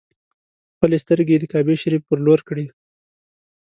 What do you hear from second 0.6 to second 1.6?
خپلې سترګې یې د